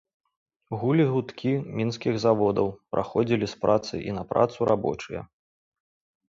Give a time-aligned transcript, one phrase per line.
[0.83, 1.51] Гулі гудкі
[1.81, 5.21] мінскіх заводаў, праходзілі з працы і на працу рабочыя.